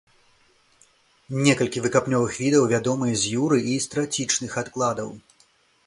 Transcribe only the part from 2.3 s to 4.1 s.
відаў вядомыя з юры і з